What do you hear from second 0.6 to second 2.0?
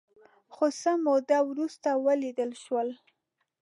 څه موده وروسته